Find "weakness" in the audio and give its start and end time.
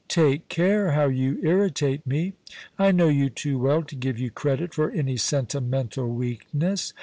6.09-6.91